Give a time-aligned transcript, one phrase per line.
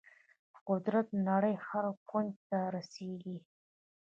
[0.69, 3.37] قدرت د نړۍ هر کونج ته رسیږي.